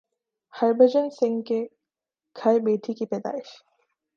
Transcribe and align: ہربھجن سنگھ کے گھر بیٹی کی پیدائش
ہربھجن 0.53 1.09
سنگھ 1.09 1.41
کے 1.45 1.59
گھر 2.35 2.59
بیٹی 2.59 2.93
کی 2.93 3.05
پیدائش 3.05 3.47